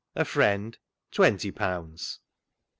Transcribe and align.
"A 0.15 0.25
Friend, 0.25 0.75
twenty 1.11 1.51
pounds." 1.51 2.21